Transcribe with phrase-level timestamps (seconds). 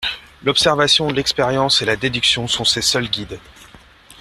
[0.43, 3.39] L'observation, l'expérience et la déduction sont ses seuls guides.